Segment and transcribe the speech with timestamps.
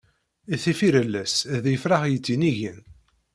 [0.61, 2.79] Tifirellas d ifrax yettinigen.